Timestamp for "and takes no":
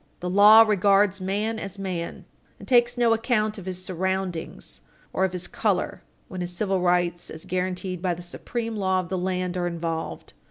2.57-3.13